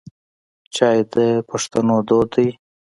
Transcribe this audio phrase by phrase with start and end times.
[0.75, 1.15] چای د
[1.49, 2.49] پښتنو دود دی.